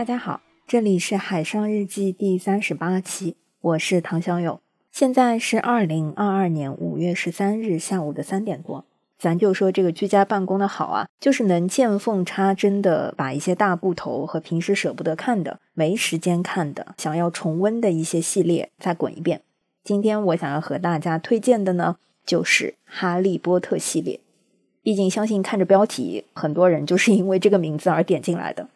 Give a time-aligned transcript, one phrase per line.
[0.00, 4.62] 大家好，这里是《海上日记》第三十八期，我是唐小友。
[4.90, 8.86] 现在是二零二二年五月十三日下午的三点多。
[9.18, 19.42] 咱就说这个居家办公的好啊，就是能见缝插针的把一些大部头和平时舍不得看的、没时间看的、想要重温的一些系列再滚一遍。
[19.84, 24.18] 今天我想要和大家推荐的呢，就是《哈利波特》系列。
[24.82, 28.66] 毕竟相信看着标题，很多人就是因为这个名字而点进来的。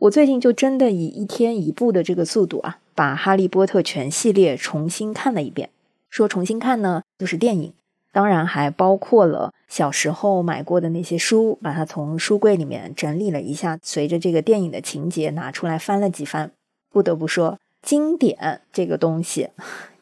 [0.00, 5.68] 我最近就真的以一天一部的这个速度啊，把《哈利波特》全系列重新看了一遍。
[6.08, 7.74] 说重新看呢，就是电影，
[8.10, 16.50] 当然还包括了小时候买过的那些书，把它从书柜里面整理了一下，随着这个电影的情节拿出来翻了几番。
[16.90, 19.50] 不得不说，经典这个东西，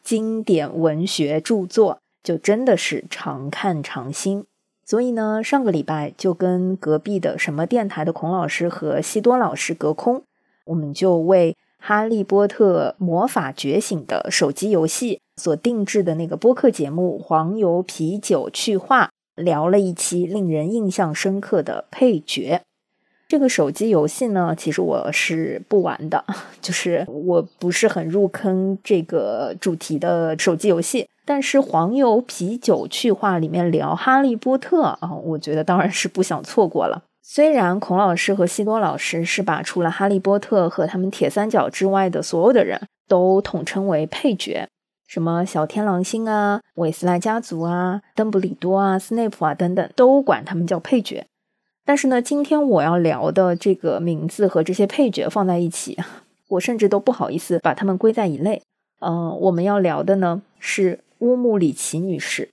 [0.01, 4.45] 经典文学著作就真的是常看常新。
[4.89, 10.23] 所以呢，上个礼拜就跟隔壁的什么电台的孔老师和西多老师隔空，
[10.65, 19.11] 我们就为《哈利波特魔法觉醒》的手机游戏所定制的那个播客节目《黄油啤酒去化》
[19.43, 22.63] 聊了一期令人印象深刻的配角。
[23.29, 26.25] 这个手机游戏呢，其实我是不玩的，
[26.59, 31.07] 就是我不是很入坑这个主题的手机游戏。
[31.25, 37.03] 但是黄油啤酒去话里面聊哈利波特啊，我觉得当然是不想错过了。
[37.21, 44.67] 虽然孔老师和西多老师是把除了哈利波特和他们铁三角之外的所有的人都统称为配角，
[45.07, 51.23] 什么小天狼星啊、韦斯莱家族啊、邓布利多啊、斯内普啊等等，都管他们叫配角。
[51.89, 55.97] 但是呢，今天我要聊的这个名字和这些配角放在一起，
[56.49, 58.61] 我甚至都不好意思把他们归在一类。
[58.99, 60.99] 嗯，我们要聊的呢是。
[61.17, 62.49] 乌木里奇女士，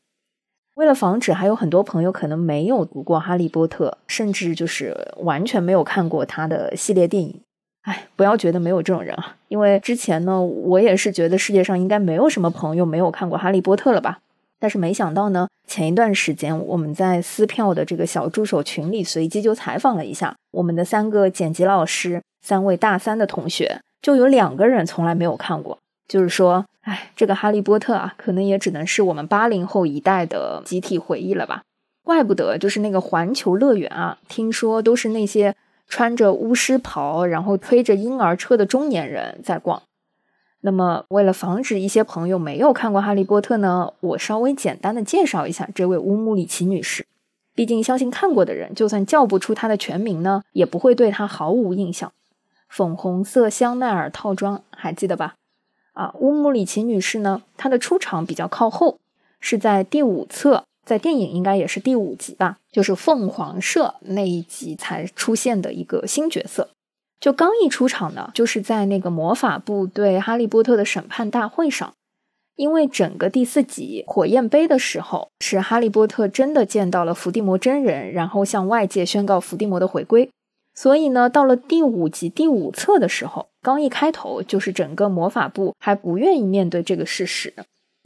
[0.74, 7.40] 为了防止还有很多朋友可能没有读过《哈利波特》，甚至就是完全没有看过他的系列电影，
[7.82, 9.36] 哎，不要觉得没有这种人啊！
[9.46, 14.18] 因为之前呢，我也是觉得世界上应该没有什么朋友没有看过《哈利波特》了吧？
[14.58, 25.78] 但是没想到呢，前一段时间我们在撕票的这个小助手群里随机就采访了一下我们的三个剪辑老师，三位大三的同学，就有两个人从来没有看过。
[26.08, 31.62] 就是说，哎，这个哈利波特啊，可能也只能是我们八零后一代的集体回忆了吧。
[32.04, 35.56] 怪不得，就是那个环球乐园啊，听说都是那些
[35.88, 39.82] 穿着巫师袍，然后推着婴儿车的中年人在逛。
[40.62, 47.06] 那么，为了防止一些朋友没有看过哈利波特呢，我稍微简单的介绍一下这位乌姆里奇女士。
[47.54, 52.12] 毕竟，相信看过的人，就算叫不出她的全名呢，也不会对她毫无印象。
[52.68, 55.36] 粉红色香奈儿套装，还记得吧？
[55.92, 57.42] 啊，乌姆里奇女士呢？
[57.56, 58.98] 她的出场比较靠后，
[59.40, 66.68] 是在第五册，在电影应该也是第五集吧，就是凤凰社那一集才出现的一个新角色。
[67.18, 71.94] 就刚一出场呢，就是在那个魔法部对哈利波特的审判大会上，
[72.56, 80.30] 因为整个第四集火焰杯的时候，是哈利波特真的见到了伏地魔真人，然后向外界宣告伏地魔的回归。
[80.74, 87.54] 所以呢，到了第五集第五册的时候，刚一开头就是整个魔法部还不愿意面对这个事实，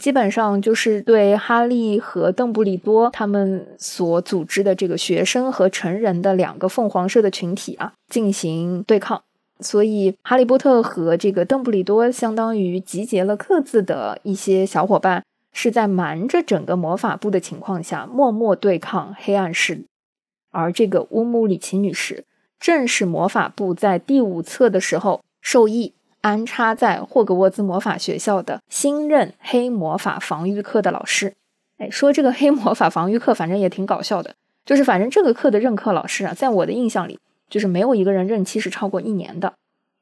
[0.00, 9.22] 基本上就是对哈利和邓布利多他们所组织的这个学生和成人的两个凤凰社的群体啊进行对抗。
[9.60, 15.22] 所以，哈利波特和这个邓布利多相当于集结了各自的一些小伙伴，
[15.52, 19.86] 是在瞒着整个魔法部的情况下默默对抗黑暗势力。
[20.50, 22.24] 而这个乌姆里奇女士。
[22.58, 31.34] 正是魔法部在第五册的时候授意安插在霍格沃兹魔法学校的新任黑魔法防御课的老师。
[31.78, 34.34] 哎，说这个黑魔法防御课，反正也挺搞笑的。
[34.66, 39.54] 就是反正这个课的任课老师啊，在我的印象里，就是没有一个人任期是超过一年的。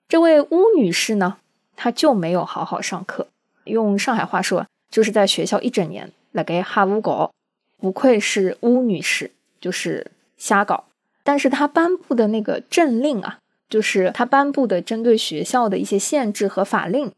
[0.08, 1.36] 这位巫女士呢，
[1.76, 3.28] 她就没有好好上课，
[3.64, 7.30] 用上海话说，就是在学校一整年来给哈乌搞。
[7.78, 9.30] 不愧是巫女士，
[9.60, 10.86] 就是瞎搞。
[11.22, 13.38] 但是她颁布的那个政令啊，
[13.68, 17.12] 就是他颁布的针对学校的一些限制和法令，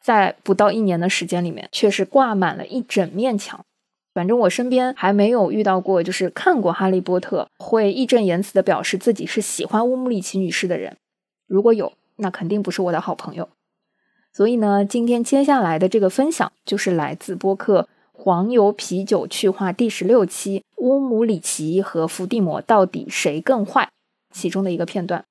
[0.00, 3.64] 在不到一年的时间里面，却是挂满了一整面墙。
[4.14, 10.96] 反正我身边还没有遇到过，就是看过《哈利波特》会义正言辞的表示自己是喜欢乌姆里奇女士的人。
[11.46, 13.48] 如果有，那肯定不是我的好朋友。
[14.32, 17.88] 所以呢，今天接下来的这个分享，就是来自播客。
[18.14, 23.88] 黄油啤酒去化第十六期，乌姆里奇和伏地魔到底谁更坏？
[24.30, 25.24] 其中的一个片段，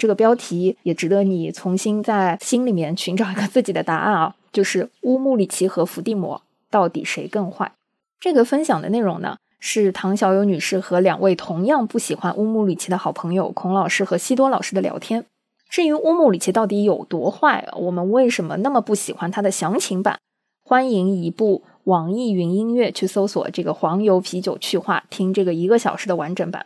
[0.00, 7.70] 这个标题也值得你重新在心里面寻找一个自己的答案啊，就是乌姆里奇和伏地魔到底谁更坏？
[8.18, 15.26] 这个分享的内容呢，是唐小友女士和两位同样不喜欢乌姆里奇的好朋友孔老师和西多老师的聊天。
[15.68, 20.18] 至于乌姆里奇到底有多坏，我们为什么那么不喜欢他的详情版？
[20.64, 26.64] 欢迎移步网易云音乐去搜索这个黄油啤酒去化，听这个一个小时的完整版。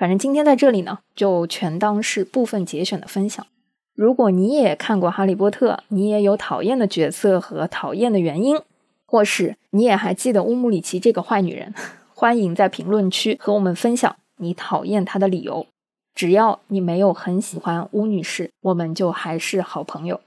[0.00, 3.46] 反正今天在这里呢，就全当是部分节选的分享。
[3.94, 8.58] 如果你也看过《哈利波特》，你也有讨厌的角色和讨厌的原因，
[9.04, 11.74] 或是你也还记得乌姆里奇这个坏女人，
[12.16, 15.66] 欢迎在评论区和我们分享你讨厌她的理由。
[16.14, 20.22] 只要你没有很喜欢巫女士，我们就还是好朋友。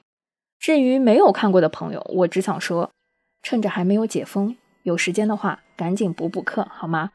[0.59, 2.91] 至于没有看过的朋友，我只想说，
[3.41, 7.09] 趁着还没有解封，有时间的话赶紧补补课好吗？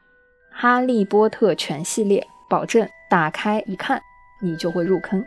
[0.51, 4.01] 哈利波特全系列，保证打开一看，
[4.41, 5.23] 你就会入坑。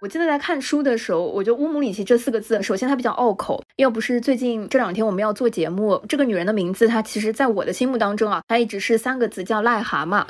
[0.00, 3.62] 我记得在看书的时候，我觉得乌姆里奇这四个字，首先它比较拗口。
[3.76, 10.24] 要不是最近这两天我们要做节目，这个女人的名字，她其实在我的心目当中啊，她一直是三个字，叫癞蛤蟆。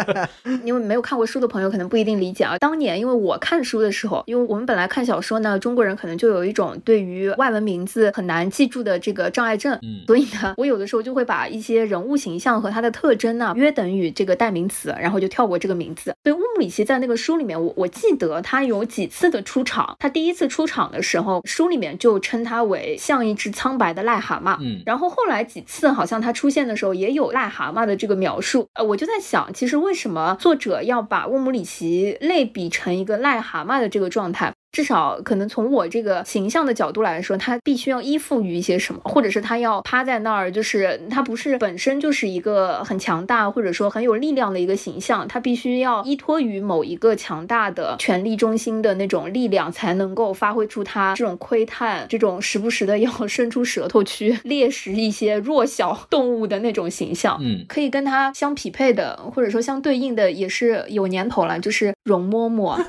[0.62, 2.58] 因为没有看过书的朋友可能不一定理解啊。
[2.58, 16.14] 当年因为我看书的时候，因为我们本来看小说呢，中国人可能就有一种对于外文名字很难记住的这个障碍症，所以呢，我有的时候就会把一些人物形象和他的特征呢，约等于这个代名词，然后就跳过这个名字。
[16.22, 22.82] 所以乌姆里奇在那个书里面，我我记得他有几次的出场，他第一次出场的时候，书里面就称他为。
[22.96, 34.52] 像一只苍白的癞蛤蟆，嗯，然后后来几次好像它出现的时候也有癞蛤蟆的这个描述，呃，我就在想，其实为什么作者要把乌姆里奇类比成一个癞蛤蟆的这个状态？
[34.72, 57.38] 至少可能从我这个形象的角度来说，他必须要依附于一些什么，或者是他要趴在那儿，就是他不是本身就是一个很强大或者说很有力量的一个形象，他必须要依托于某一个强大的权力中心的那种力量，才能够发挥出他这种窥探、这种时不时的 要伸出舌头去猎食一些弱小 动物的那种形象。
[57.42, 62.80] 嗯，可以跟他相匹配的，或者说相对应的，也是有年头了，就是容嬷嬷，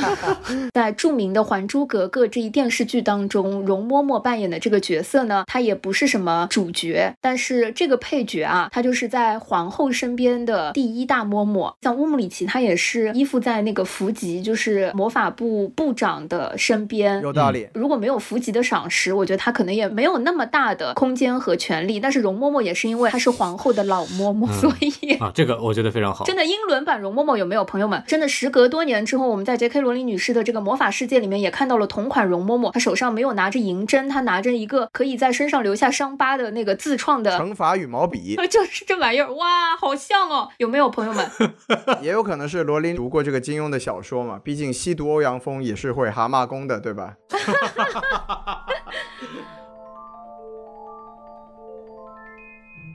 [0.74, 11.72] 在著名的《还珠格格》这一电视剧当中，容嬷嬷扮演的这个角色呢，她也不是什么主角，但是这个配角啊，她就是在皇后身边的第一大嬷嬷。
[11.82, 17.20] 像乌姆里奇，她也是依附在那个福吉，就是魔法部部长的身边。
[17.22, 17.68] 有道理。
[17.74, 22.00] 如果没有福吉的赏识，我觉得她可能也没有那么大的空间和权利。
[22.00, 26.24] 但是容嬷嬷也是因为她是皇后的老嬷嬷，所以啊，这个我觉得非常好。
[26.24, 28.02] 真的英伦版容嬷嬷有没有朋友们？
[28.06, 29.80] 真的时隔多年之后，我们在 J.K.
[29.80, 41.30] 罗琳女士的这个魔法世界里面也看到了同款容嬷嬷，她手上没有拿着银针，她拿着一个可以在身上留下伤疤的那个自创的惩罚羽毛笔， 就是这玩意儿，哇，好像哦，有没有朋友们？
[42.02, 47.14] 也有可能是罗琳读过这个金庸的小说嘛，毕竟西毒欧阳锋也是会蛤蟆功的，对吧？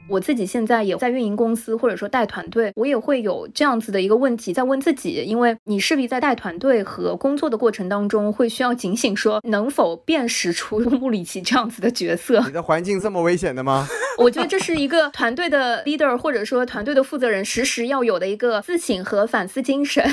[0.10, 12.42] 我自己现在也在运营公司，或者说带团队，我也会有这样子的一个问题在问自己，因为你势必在带团队和工作的过程当中，会需要警醒说能否辨识出 穆里奇这样子的角色。
[12.48, 13.88] 你的环境这么危险的吗？
[14.18, 20.04] 我觉得这是一个团队的 leader 或者说团队的负责人时时要有的一个自省和反思精神。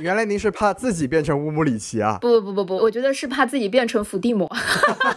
[0.00, 2.18] 原来您是怕自己变成乌姆里奇啊？
[2.20, 4.48] 不不不不不，我觉得是怕自己变成伏地魔。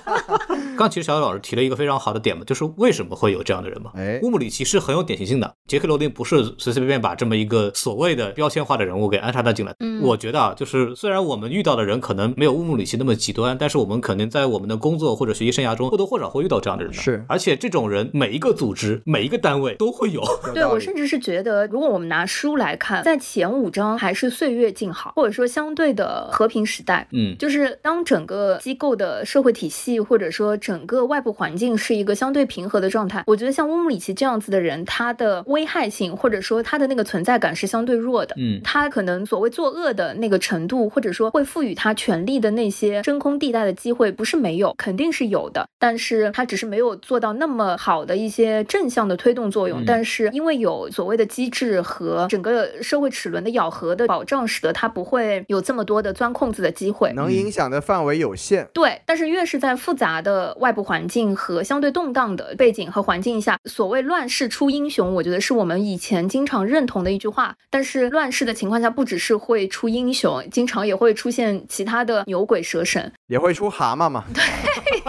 [0.75, 3.91] 刚其实小雨老师提了一个非常好的点嘛，就是为什么会有这样的人嘛？
[3.95, 4.12] 哎。
[4.21, 9.73] 乌姆里奇是很有典型性的，杰克罗琳不是随随便便把这么一个所谓的标签化的人物给安插到进来。
[9.79, 16.93] 嗯，我觉得啊，就是虽然我们遇到的人可能没有乌姆里奇那么极端，但是我们可能在我们的工作或者学习生涯中或多或少会遇到这样的人。
[16.93, 20.21] 是，而且这种人每一个组织、每一个单位都会有。
[20.53, 27.07] 对我甚至是觉得，如果我们拿书来看，在前五章还是岁月静好，或者说相对的和平时代。
[27.13, 34.02] 嗯，就是当整个机构的社会体系或者说整个外部环境是一个相对平和的状态，我觉得像乌姆里。
[34.03, 38.35] 其这样子的人，他的危害性或者说他的那个存在感是相对弱的。
[38.37, 45.65] 嗯，他可能所谓作恶的那个程度，或者说会赋予他权力的那些真空地带的机会，不是没有，肯定是有的。
[45.79, 49.85] 但是他只是没有做到那么好的一些正向的推动作用。
[49.85, 58.67] 但是因为有所谓的机制和整个社会齿轮的咬合的保障，使得他不会有这么多的钻空子的机会，能影响的范围有限。
[58.73, 67.55] 对，但是越是在复杂的外部环境和相对动荡的背景和环境下，所为乱世出英雄，我觉得是我们以前经常认同的一句话。
[67.69, 74.23] 但是乱世的情况下，不只是会出英雄，经常也会出现其他的牛鬼蛇神，也会出蛤蟆嘛。
[74.33, 74.43] 对。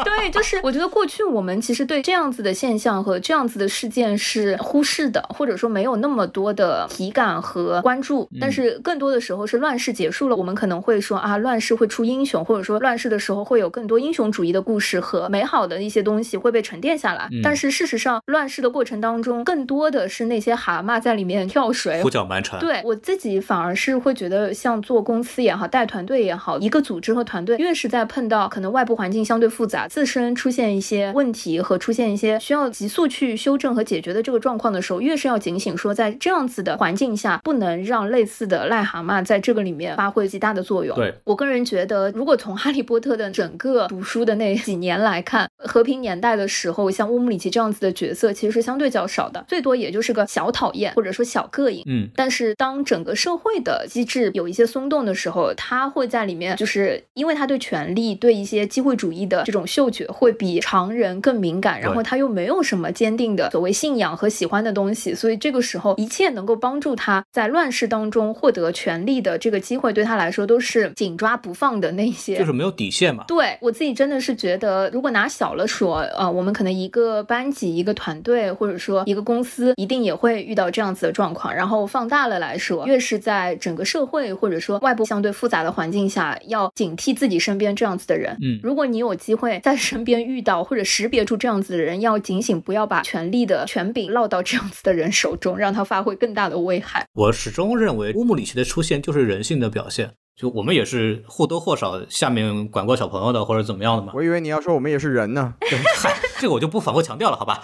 [0.03, 8.29] 对，就是我觉得过去我们其实对这样子的现象和这样子的事件是忽视的，或者说没有那么多的体感和关注。
[8.41, 17.29] 但是更多的时候是乱世结束了，我们可能会说啊，乱世会出英雄，或者说乱世的时候会有更多英雄主义的故事和美好的一些东西会被沉淀下来。
[17.43, 22.59] 但是事实上，乱世的过程当中，更多的是那些蛤蟆在里面跳水、胡搅蛮缠。
[22.59, 40.95] 对我自己反而是会觉得，像做公司也好，带团队也好，一个组织和团队越是在碰到可能外部环境相对复杂，自身出现一些问题和出现一些需要急速去修正和解决的这个状况的时候，越是要警醒，说在这样子的环境下，不能让类似的癞蛤蟆在这个里面发挥极大的作用。
[40.97, 51.83] 对我个人觉得，如果从哈利波特的整个读书的那几年来看，和平年代的时候，像乌姆里奇这样子的角色其实是相对较少的，最多也就是个小讨厌或者说小膈应。
[51.87, 73.25] 嗯，但是当整个社会的机制有一些松动的时候，他会在里面，就是因为他对权力、对一些机会主义的这种嗅觉会比常人更敏感，然后他又没有什么坚定的所谓信仰和喜欢的东西，所以这个时候一切能够帮助他在乱世当中获得权力的这个机会，对他来说都是紧抓不放的那些，就是没有底线嘛。
[73.27, 81.53] 对我自己真的是觉得，如果拿小了说，呃，我们可能一个班级、一个团队，或者说一个公司，一定也会遇到这样子的状况。
[81.53, 88.37] 然后放大了来说，越是在整个社会或者说外部相对复杂的环境下，要警惕自己身边这样子的人。
[88.41, 97.07] 嗯，如果你有机会在身边遇到或者识别出这样子的人，要警醒，不要把权力的权柄落到这样子的人手中，让他发挥更大的危害。
[97.15, 100.11] 我始终认为乌姆里奇的出现就是人性的表现。
[100.37, 104.13] 就我们也是或多或少下面管过小朋友的或者怎么样的嘛。
[104.17, 105.55] 我以为你要说我们也是人呢。
[105.97, 107.63] 嗨，这个我就不反复强调了，好吧？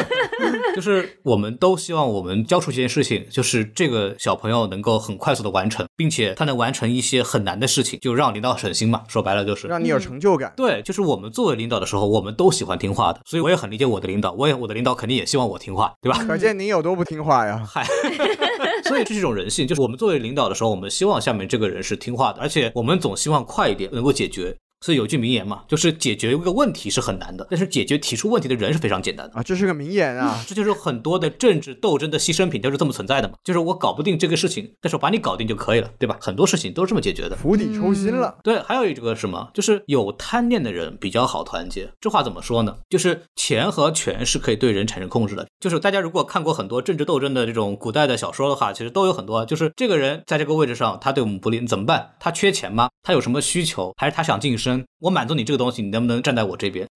[0.76, 9.02] 就是我们都希望我们交出这件事情，就是这个小朋友能够很快速的完成，并且他能完成一些很难的事情，就让领导省心嘛。
[9.08, 10.52] 说白了就是让你有成就感。
[10.54, 16.22] 对，就是我们作为领导的时候，我们都喜欢听话的，所以我也很理解我的领导，我也我的领导肯定也希望我听话，对吧？
[16.26, 17.62] 可见您有多不听话呀！
[17.66, 17.86] 嗨。
[18.84, 24.56] 所以这是一种人性，就是我们作为领导的时候，我们希望下面这个人是听话的，而且我们总希望快一点能够解决。
[24.82, 36.18] 所以有句名言嘛，就是解决一个问题是很难的，但是解决提出问题的人是非常简单的啊，这是个名言啊，这就是很多的政治斗争的牺牲品都是这么存在的嘛，就是我搞不定这个事情，但是我把你搞定就可以了，对吧？
[36.20, 38.36] 很多事情都是这么解决的，釜底抽薪了。
[38.42, 41.88] 对，还有一个什么，就是有贪念的人比较好团结。
[42.00, 42.76] 这话怎么说呢？
[42.90, 45.46] 就是钱和权是可以对人产生控制的。
[45.60, 52.14] 就是大家如果看过很多政治斗争的这种古代的小说的话，其实都有很多，就是这个人在这个位置上，他对我们不利，怎么办？
[52.18, 52.88] 他缺钱吗？
[53.02, 53.94] 他有什么需求？
[53.96, 54.71] 还是他想晋升？
[55.00, 56.86] 我满足你这个东西，你能不能站在我这边？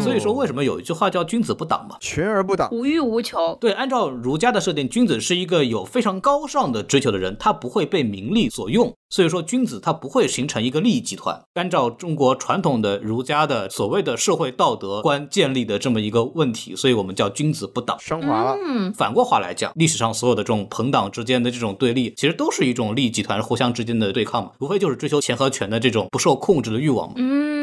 [0.00, 1.96] 所以说为什么有一句话叫君子不党嘛？
[2.00, 3.56] 权而不党，无欲无求。
[3.60, 8.92] 对，按照儒家的设定，君子是一个有非常高尚的追求的人，他不会被名利所用。
[9.12, 11.42] 所以说，君子他不会形成一个利益集团。
[11.54, 18.56] 按照中国传统的儒家的所谓的社会道德观建立的这么一个问题，所以我们叫君子不党，升华了。
[18.64, 27.14] 嗯，反过话来讲，历史上所有的这种朋党之间的这种对立，其实都是一种利益集团互相之间的对抗嘛，无非就是追求钱和权的这种不受控制的欲望嘛。
[27.16, 27.59] 嗯，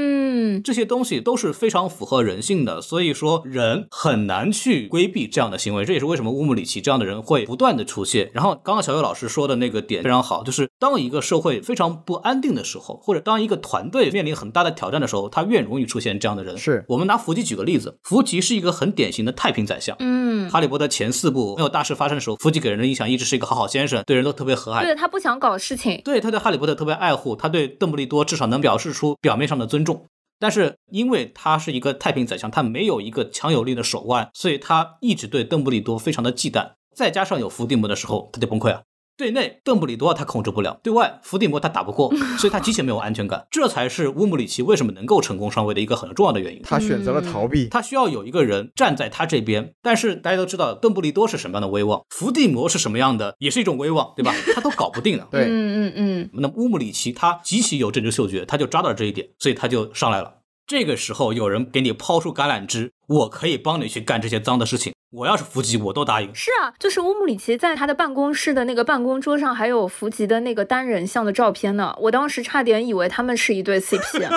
[0.64, 5.86] 这些东西都是非常符合人性的，所以说人很难去规避这样的行为。
[5.86, 8.30] 这也是为什么乌姆里奇这样的人会不断的出现。
[8.34, 16.58] 然后刚刚小友老师说的那个点非常好，就是当一个社会非常不安定的时候，或者当一个团队面临很大的挑战的时候，他越容易出现这样的人。
[16.58, 19.96] 是我们拿伏吉举个例子，伏吉是一个很典型的太平宰相。
[20.00, 24.84] 嗯，哈利波特前四部没有大事发生的时候，伏吉给人的印象一直是一个好好先生，对人都特别和蔼。
[24.84, 30.06] 对他不想搞事情，对他对哈利波特特别爱护，他对邓布利多至少能表示出表面上的尊重。
[30.40, 36.74] 但是因为他是一个太平宰相，他没有一个强有力的手腕，所以他一直对邓布利多非常的忌惮。
[36.96, 38.84] 再加上有伏地魔的时候，他就崩溃了。
[39.18, 43.48] 对内，邓布利多他控制不了；对外，伏地魔他打不过， 所以他极其没有安全感。
[43.50, 46.62] 这才是乌姆里奇为什么能够成功上位的一个很重要的原因。
[46.64, 49.74] 他选择了逃避，他需要有一个人站在他这边。
[49.82, 54.32] 但是大家都知道，邓布利多是什么样的威望，伏地魔是什么样的，也是一种威望，对吧？
[54.54, 55.28] 他都搞不定了。
[55.34, 56.30] 对，嗯嗯嗯。
[56.34, 60.36] 那乌姆里奇他极其有政治嗅觉，他就抓到了这一点，所以他就上来了。
[60.68, 64.94] 这个时候有人给你抛出橄榄枝，我可以帮你去干这些脏的事情。
[65.10, 66.30] 我要是伏吉，我都答应。
[66.36, 71.96] 是啊，就是乌姆里奇在他的办公室的那个办公桌上还有伏吉的那个单人像的照片呢。
[72.02, 74.30] 我当时差点以为他们是一对 CP，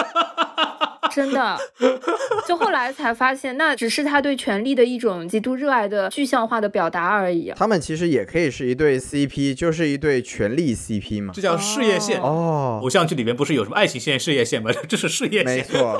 [1.12, 1.58] 真的。
[2.46, 7.52] 就后来才发现，那只是他对权力的一种极度热爱的具象化的表达而已。
[7.56, 11.32] 他们其实也可以是一对 CP，就是一对权力 CP 嘛。
[11.34, 12.78] 这叫事业线哦。
[12.80, 14.70] 偶像剧里面不是有什么爱情线、事业线吗？
[14.88, 15.56] 这是事业线。
[15.56, 15.98] 没错。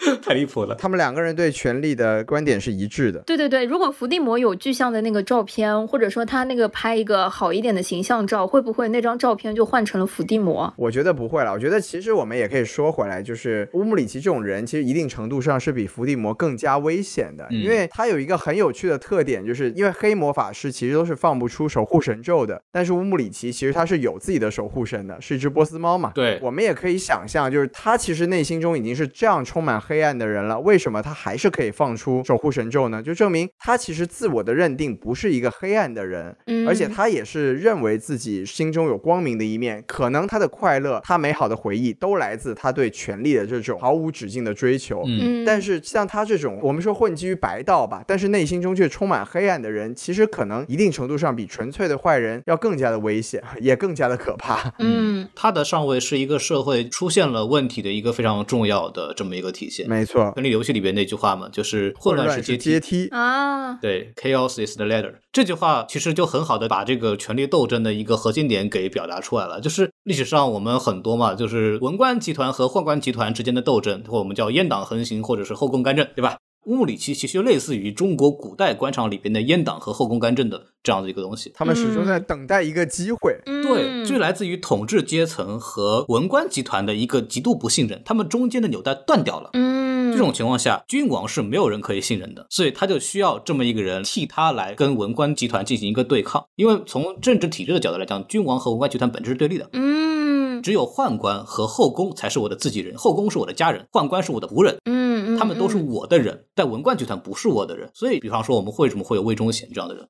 [0.22, 0.74] 太离谱了。
[0.74, 3.20] 他们两个人对权力的观点是一致的。
[3.20, 10.72] 对对对，如果伏地魔有具象的那个照片，或者说他那个拍一个好一点的形象照，会不会那张照片就换成了伏地魔？
[10.76, 11.52] 我觉得不会了。
[11.52, 26.12] 我觉得其实我们也可以说回来，就是乌姆里奇这种人，其实一定程度上是比伏地魔更加危险的，因为他有一个很有趣的特点，就是因为黑魔法师其实都是放不出守护神咒的，但是乌姆里奇其实他是有自己的守护神的，是一只波斯猫嘛。
[26.14, 33.02] 对，我们也可以想象，就是他其实内心中已经是这样充满黑暗的人了，为什么他还是可以放出守护神咒呢？
[33.02, 45.04] 就证明他其实自我的认定不是一个黑暗的人，而且他也是认为自己心中有光明的一面，可能他的快乐、他美好的回忆都来自他对权力的这种毫无止境的追求。
[45.06, 54.72] 嗯，但是像他这种，我们说混迹于白道吧，但是内心中却充满黑暗的人，其实可能一定程度上比纯粹的坏人要更加的危险， 也更加的可怕。
[54.78, 59.88] 嗯，他的上位是一个社会出现了问题的一个非常重要的这么一个体现。
[59.88, 65.14] 没错，权力游戏里边那句话嘛，就是混乱是阶阶梯啊，对，chaos is the ladder。
[65.32, 76.38] 这句话其实就很好的把这个权力斗争的一个核心点给表达出来了，就是历史上我们很多嘛，就是文官集团和宦官集团之间的斗争，或我们叫阉党横行，或者是后宫干政，对吧？
[76.66, 83.36] 乌姆里奇其实就类似于中国古代官场里边的阉党和后宫干政的这样的一个东西，他们始终在等待一个机会。
[83.44, 89.50] 对，就来自于统治阶层和文官集团的一个极度不信任，他们中间的纽带断掉了。
[89.52, 96.44] 嗯，这种情况下，君王是没有人可以信任的，所以他就需要这么一个人替他来跟文官集团进行一个对抗。
[96.56, 99.68] 因为从政治体制的角度来讲，君王和文官集团本质是对立的。
[99.72, 104.76] 嗯，只有宦官和后宫才是我的自己人，后宫是我的家人，宦官是我的仆人。
[104.84, 105.05] 嗯，
[105.38, 106.46] 他们都是我的人。
[106.54, 110.08] 但文官集团不是我的人，所以，比方说，我们为什么会有魏忠贤这样的人？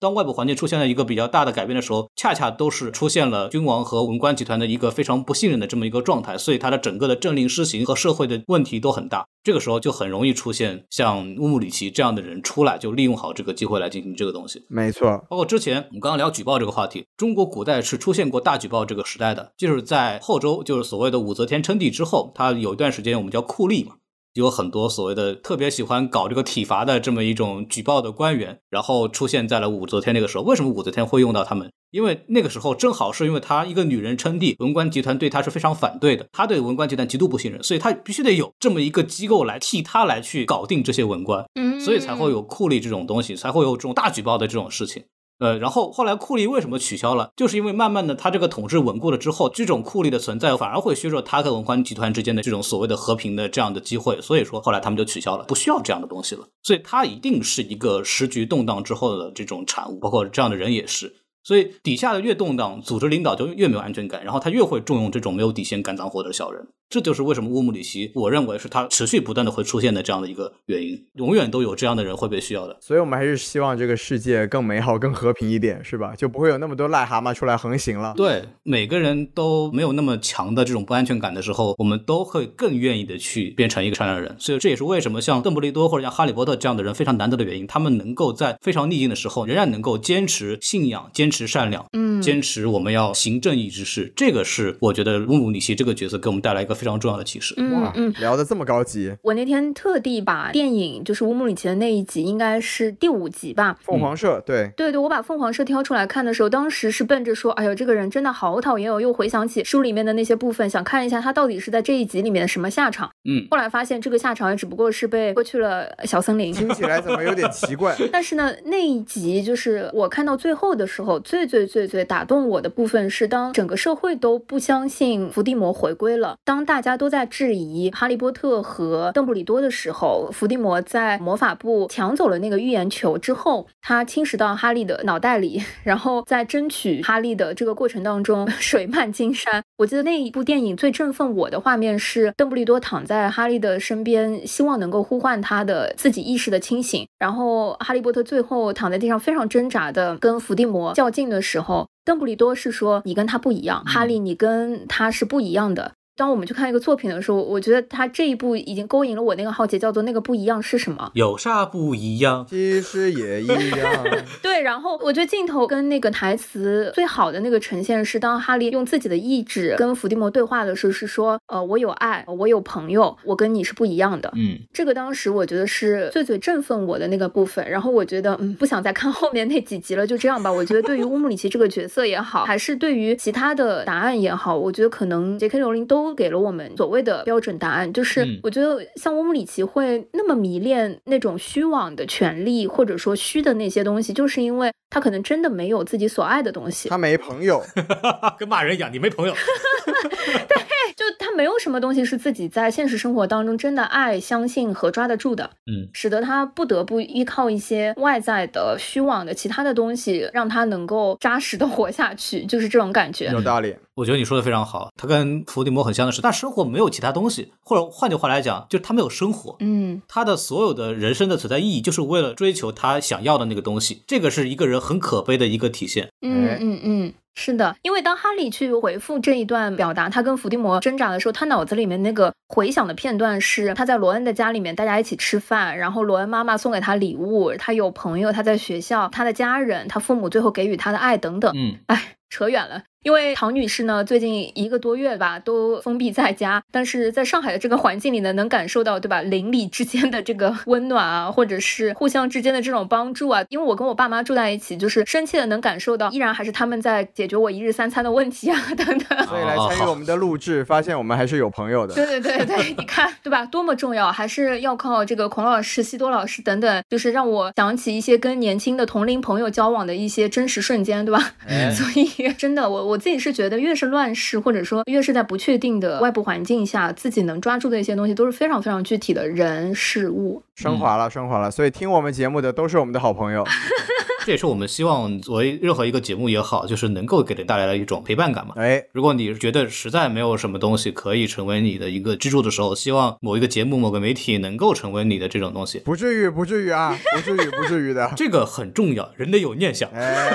[0.00, 9.26] 当外部环境出现了一个比较大的改变的时候，恰恰都是出现了君王和文官集团的一个非常不信任的这么一个状态，所以他的整个的政令施行和社会的问题都很大。
[9.42, 14.64] 这个时候就很容易出现像乌木里奇这样的人出来，就利用好这个机会来进行这个东西。
[14.68, 23.96] 没错，包括之前我们刚刚聊举报这个话题，中国古代是出现过大举报这个时代的，就是在后周，就是所谓的武则天称帝之后，他有一段时间我们叫酷吏嘛。
[24.38, 30.44] 有很多所谓的特别喜欢搞这个体罚的这么一种举报的官员，然后出现在了武则天那个时候。
[30.44, 31.68] 为什么武则天会用到他们？
[31.90, 41.44] 因为那个时候正好是因为她一个女人称帝，文官集团对她是非常反对的，她对文官集团极度不信任，所以她必须得有这么一个机构来替她来去搞定这些文官，
[41.84, 45.02] 所以才会有酷吏这种东西，才会有这种大举报的这种事情。
[45.38, 47.30] 呃，然后后来酷吏为什么取消了？
[47.36, 54.20] 就是因为慢慢的他这个统治稳固了之后，这种酷吏的存在反而会削弱他跟文官集团之间的这种所谓的和平的这样的机会。
[54.20, 56.48] 所以说后来他们就取消了，不需要这样的东西了。
[56.62, 61.14] 所以他一定是一个时局动荡之后的这种产物，包括这样的人也是。
[61.44, 66.66] 所以底下的越动荡，组织领导就越没有安全感，然后他越会重用这种没有底线干脏活的小人。
[66.90, 72.78] 这就是为什么乌姆里奇，我认为是他持续不断的会出现的这样的一个原因，永远都有这样的人会被需要的。
[72.80, 76.14] 所以，我们还是希望这个世界更美好、更和平一点，是吧？
[76.16, 78.14] 就不会有那么多癞蛤蟆出来横行了。
[78.16, 84.34] 对，每个人都没有那么强的这种不安全感的时候，我们都会更愿意的去变成一个善良的人。
[84.38, 87.66] 所以，这也是为什么像邓布利多或者像哈利波特这样的人非常难得的原因。
[87.66, 94.10] 他们能够在非常逆境的时候，仍然能够坚持信仰、坚持善良，嗯，坚持我们要行正义之事。
[94.16, 97.54] 这个是我觉得乌姆里奇这个角色给我们带来一个非常重要的启示。
[97.74, 99.14] 哇，嗯，聊得这么高级。
[99.22, 103.76] 我那天特地把电影，就是乌姆里奇的那一集，应该是第五集吧。
[103.82, 109.00] 凤凰社，对，对对，我把凤凰社挑出来看的时候，当时是奔着说，哎呦，这个人真的好讨厌哦。
[109.00, 113.10] 又回想起书里面的那些部分，想看一下他到底是在这一集里面的什么下场。
[113.28, 117.96] 嗯，后来发现这个下场也只不过是被过去了小森林，听起来怎么有点奇怪？
[118.12, 128.28] 但是呢，那一集就是我看到最后的时候，最最最最打动我的部分是，当整个社会都不相信伏地魔回归了，当大家都在质疑哈利波。
[128.30, 139.62] 特和邓布利多的时候，伏地魔在魔法部抢走了那个预言球之后，他侵蚀到哈利的脑袋里，然后在争取哈利的这个过程当中 水漫金山。
[139.78, 147.06] 我记得那一部电影最振奋我的画面是邓布利多躺在哈利的身边，希望能够呼唤他的自己意识的清醒。
[147.18, 161.12] 然后哈利波特最后躺在地上非常挣扎的跟伏地魔较劲的时候，邓布利多是说：“你跟他不一样，哈利，你跟他是不一样的。”当我们去看一个作品的时候，我觉得他这一部已经勾引了我那个好奇，叫做那个不一样是什么？
[161.14, 162.44] 有啥不一样？
[162.50, 164.04] 其实也一样。
[164.42, 174.28] 对，然后我觉得镜头跟那个台词最好的那个呈现是，当哈利用自己的意志跟伏地魔对话的时候，是说，呃，我有爱，我有朋友，我跟你是不一样的。
[174.34, 177.64] 嗯，这个当时我觉得是最最振奋我的那个部分。
[177.70, 180.52] 然后我觉得，嗯，不想再看后面那几集了，就这样吧。
[180.52, 186.07] 我觉得对于乌姆里奇这个角色也好，还是对于其他的答案也好，我觉得可能杰克罗琳都。
[186.08, 187.92] 都给了我们所谓的标准答案。
[187.92, 196.88] 就是我觉得像乌姆里奇会那么迷恋那种虚妄的权利，或者说虚的那些东西，就是因为他可能真的没有自己所爱的东西。
[196.88, 197.62] 他没朋友，
[198.38, 199.34] 跟骂人一样，你没朋友。
[200.48, 200.67] 对。
[200.98, 213.26] 就他没有什么东西是自己在现实生活当中真的爱、相信和抓得住的，嗯，使得他不得不依靠一些外在的虚妄的其他的东西，让他能够扎实的活下去，就是这种感觉。
[213.26, 214.90] 有道理，我觉得你说的非常好。
[214.96, 219.54] 他跟伏地魔很像的是，他生活没有其他东西，或者换句话来讲，就是他没有生活。
[219.60, 224.02] 嗯，他的所有的人生的存在意义，就是为了追求他想要的那个东西。
[224.08, 226.08] 这个是一个人很可悲的一个体现。
[226.22, 227.14] 嗯嗯嗯。
[227.38, 241.52] 是的，因为当哈利去回复这一段表达他跟伏地魔挣扎的时候，他脑子里面那个回想的片段是他在罗恩的家里面，大家一起吃饭，然后罗恩妈妈送给他礼物，他有朋友，他在学校，他的家人，他父母最后给予他的爱等等。
[241.54, 242.82] 嗯，哎，扯远了。
[243.08, 249.22] 因为唐女士呢，最近一个多月吧，都封闭在家，但是在上海的这个环境里呢，能感受到，对吧？
[249.22, 253.42] 邻里之间的这个 温暖啊，或者是互相之间的这种帮助啊。
[253.48, 259.26] 因为我跟我爸妈住在一起，就是深切的能感受到，依然还是他们在解决我一日三餐的问题啊， 等等。
[259.26, 261.94] 所以来参与我们的录制，发现我们还是有朋友的。
[261.94, 263.46] 对对对对，你看，对吧？
[263.46, 271.32] 多么重要，还是要靠这个孔老师、西多老师等等，就是让我想起一些跟年轻的同龄朋友交往的一些真实瞬间，对吧？
[271.74, 273.78] 所以真的，我我自己是觉得越。
[273.78, 280.42] 是乱世，或者说越是在不确定的外部环境下，自己能抓住的一些东西，都是非常非常具体的人事物。
[280.56, 281.48] 升华了，升华了。
[281.48, 283.46] 所以听我们节目的都是我们的好朋友。
[284.28, 288.52] 这也是我们希望作为任何一个节目也好，就是能够给人带来的一种陪伴感嘛。
[288.56, 295.78] 哎，如果你觉得实在没有什么东西可以成为你的一个支柱的时候，希望某一个节目、某个媒体能够成为你的这种东西。
[295.78, 298.12] 不至于，不至于啊，不至于，不至于的。
[298.14, 299.88] 这个很重要，人得有念想。
[299.92, 300.30] 哎，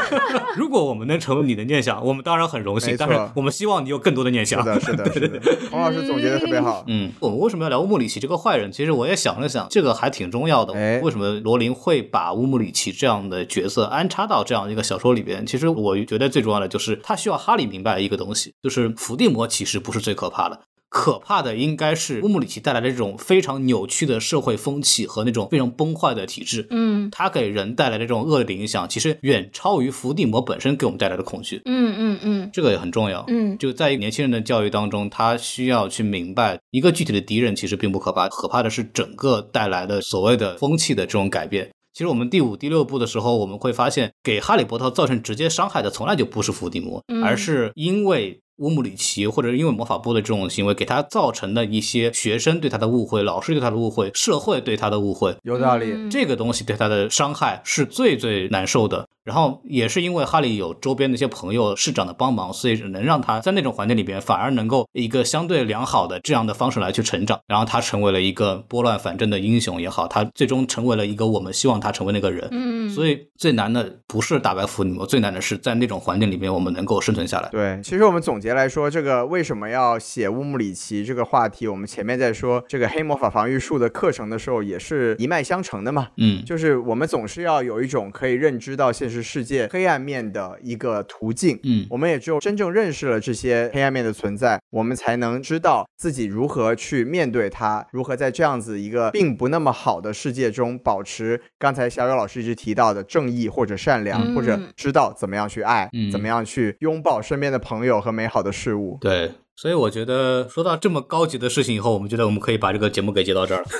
[0.58, 2.96] 如果我们能成为你的念想，我们当然很荣幸。
[2.98, 4.60] 但是我们希望你有更多的念想。
[4.64, 5.40] 是的，是的， 是的。
[5.70, 6.84] 黄老师总结的特别好。
[6.88, 8.72] 嗯，我们为什么要聊乌姆里奇这个坏人？
[8.72, 10.74] 其实我也想了想，这个还挺重要的。
[10.74, 14.72] 哎，为什么罗琳会把乌姆里奇这样的角色安插到这样？
[14.72, 20.62] 一个小说里边，其实我觉得最重要的就是他需要哈利明白一个东西，就是伏地魔其实不是最可怕的。
[20.90, 26.68] 可怕的应该是乌姆里奇带来的这种非常扭曲的社会风气和那种非常崩坏的体制。
[26.70, 31.64] 嗯，他给人带来的这种恶劣的影响，其实远超于伏地魔本身给我们带来的恐惧。
[31.66, 33.26] 嗯嗯嗯，这个也很重要。
[33.28, 41.72] 嗯，就在年轻人的教育当中，他需要去明白，一个具体的敌人其实并不可怕，可怕的是整个带来的所谓的风气的这种改变。
[41.94, 48.40] 其实我们第五、第六部的时候，我们会发现，给哈利波特造成直接伤害的从来就不是伏地魔，而是因为。
[48.58, 56.08] 乌姆里奇，或者因为魔法部的这种行为，给他造成的一些学生对他的误会、老师对他的误会、社会对他的误会，有道理。
[56.08, 59.08] 这个东西对他的伤害是最最难受的。
[59.24, 67.40] 然后也是因为哈利有周边的一些朋友、市长的帮忙，所以能让他在那种环境里边，反而能够一个相对良好的这样的方式来去成长。
[67.48, 72.48] 然后他成为了一个拨乱反正的英雄也好，他最终成为了一个我们希望他成为那个人。
[72.52, 77.50] 嗯，所以最难的不是打败伏地魔，最难的是在那种环境里面我们能够生存下来。
[77.50, 86.10] 对，其实我们总结来说，这个为什么要写乌姆里奇这个话题，我们前面在说这个黑魔法防御术的课程的时候，也是一脉相承的嘛。
[86.18, 90.04] 嗯，就是我们总是要有一种可以认知到现实世界黑暗。
[90.04, 108.98] 面的一个途径，嗯，我们也只有真正认识了这些黑暗面的存在，我们才能知道自己如何去面对它，如何在这样子一个并不那么好的世界中保持刚才小友老师一直提到的正义或者善良，或者知道怎么样去爱，怎么样去拥抱身边的朋友和美好的事物。
[109.00, 113.64] 对，所以我觉得说到这么高级的事情以后，我们觉得我们可以把这个节目给接到这儿。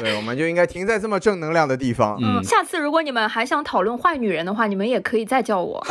[0.00, 2.18] 对，我们就应该停在这么正能量的地方。
[2.20, 5.84] 嗯，下次如果你们还想讨论坏女人的话，你们也可以再叫我。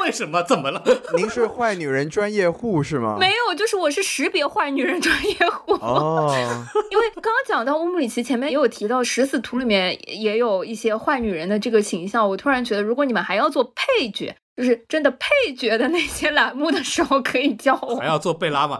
[0.00, 0.42] 为什么？
[0.42, 0.82] 怎么了？
[1.16, 3.16] 您是坏女人专业户是吗？
[3.18, 5.72] 没有，就是我是识别坏女人专业户。
[5.74, 6.34] 哦，
[6.90, 12.28] 因为刚刚讲到乌姆里奇前面也有提到，食死图里面也有一些坏女人的这个形象。
[12.28, 14.34] 我突然觉得，如果你们还要做配角。
[14.56, 17.96] 就是真的配角的那些栏目的时候，可以叫我。
[17.96, 18.76] 还要做贝拉吗？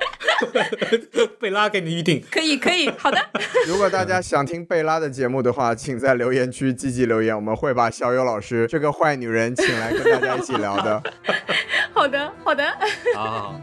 [1.41, 2.23] 贝拉给你预定。
[2.31, 3.19] 可以，可以，好的。
[3.67, 11.03] 如果大家想听贝拉的节目的话，请在留言区积极留言，我们会把小友老师这个坏女人请来跟大家一起聊的。
[11.95, 12.65] 好的，好的。
[13.15, 13.61] 好。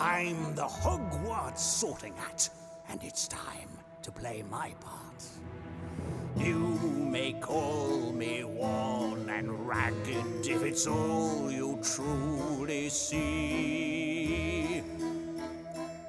[0.00, 2.48] I'm the Hogwarts sorting hat,
[2.88, 3.68] and it's time
[4.00, 5.22] to play my part.
[6.38, 14.82] You may call me worn and ragged if it's all you truly see.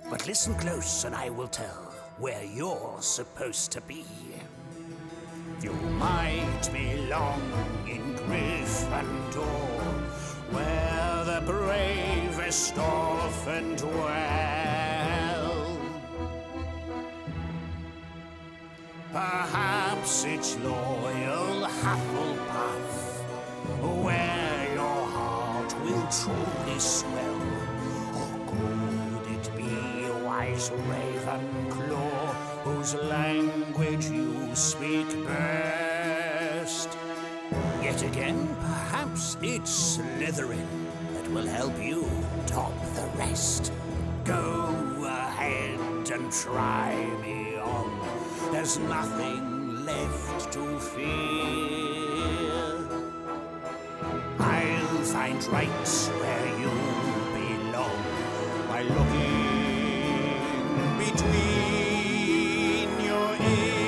[0.10, 4.06] But listen close, and I will tell where you're supposed to be.
[5.62, 7.42] You might belong
[7.90, 9.82] in Gryffindor,
[10.54, 10.91] where
[11.36, 15.78] the bravest often dwell.
[19.14, 22.92] Perhaps it's loyal Hufflepuff,
[24.04, 27.42] where your heart will truly swell.
[28.20, 36.90] Or could it be wise Ravenclaw, whose language you speak best?
[37.82, 40.81] Yet again, perhaps it's Slytherin
[41.34, 42.06] will help you
[42.46, 43.72] top the rest.
[44.26, 45.80] Go ahead
[46.12, 47.90] and try me on.
[48.52, 51.72] There's nothing left to fear.
[54.40, 55.88] I'll find right
[56.22, 56.72] where you
[57.40, 58.04] belong
[58.68, 60.42] by looking
[61.00, 63.81] between your ears.